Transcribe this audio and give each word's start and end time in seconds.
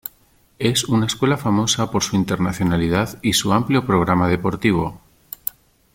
Es 0.57 0.85
una 0.85 1.05
escuela 1.05 1.37
famosa 1.37 1.91
por 1.91 2.01
su 2.01 2.15
internacionalidad 2.15 3.19
y 3.21 3.33
su 3.33 3.53
amplio 3.53 3.85
programa 3.85 4.27
deportivo. 4.29 4.99